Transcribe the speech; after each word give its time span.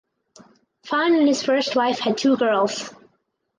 Fahn 0.83 1.15
and 1.15 1.27
his 1.27 1.43
first 1.43 1.75
wife 1.75 1.99
had 1.99 2.17
two 2.17 2.35
girls. 2.35 2.91